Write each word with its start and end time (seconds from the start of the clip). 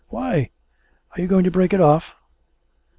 Why? 0.07 0.49
Are 1.11 1.21
you 1.21 1.27
going 1.27 1.43
to 1.43 1.51
break 1.51 1.73
it 1.73 1.79
off?' 1.79 2.15